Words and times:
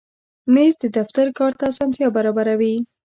مېز 0.53 0.73
د 0.83 0.85
دفتر 0.97 1.27
کار 1.37 1.51
ته 1.59 1.63
اسانتیا 1.71 2.07
برابروي. 2.17 2.75